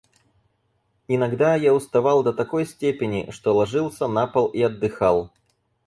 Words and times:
Иногда 1.07 1.53
я 1.53 1.75
уставал 1.75 2.23
до 2.23 2.33
такой 2.33 2.65
степени, 2.65 3.29
что 3.29 3.53
ложился 3.55 4.07
на 4.07 4.25
пол 4.25 4.47
и 4.47 4.59
отдыхал. 4.59 5.31